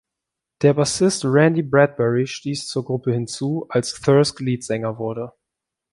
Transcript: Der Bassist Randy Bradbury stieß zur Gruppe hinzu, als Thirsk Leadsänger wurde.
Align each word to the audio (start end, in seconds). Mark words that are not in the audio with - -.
Der 0.63 0.73
Bassist 0.73 1.25
Randy 1.25 1.61
Bradbury 1.61 2.25
stieß 2.25 2.65
zur 2.65 2.83
Gruppe 2.85 3.13
hinzu, 3.13 3.67
als 3.69 4.01
Thirsk 4.01 4.39
Leadsänger 4.39 4.97
wurde. 4.97 5.31